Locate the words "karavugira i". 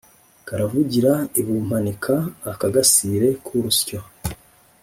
0.47-1.41